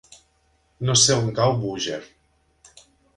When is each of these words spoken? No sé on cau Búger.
No 0.89 0.95
sé 1.01 1.17
on 1.17 1.29
cau 1.41 1.53
Búger. 1.65 1.99